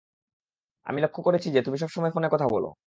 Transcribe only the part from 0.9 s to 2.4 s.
লক্ষ্য করছি যে তুমি সবসময় ফোনে